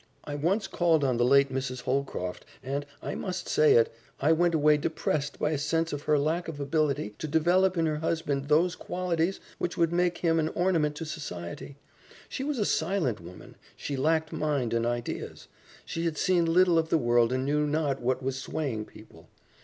[0.23, 1.81] "I once called on the late Mrs.
[1.81, 6.17] Holcroft, and I must say it I went away depressed by a sense of her
[6.17, 10.47] lack of ability to develop in her husband those qualities which would make him an
[10.55, 11.77] ornament to society.
[12.29, 15.47] She was a silent woman, she lacked mind and ideas.
[15.85, 19.29] She had seen little of the world and knew not what was swaying people.